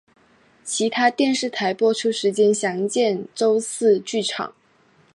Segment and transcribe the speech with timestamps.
[0.63, 4.55] 其他电视台播出时间详见周四剧场。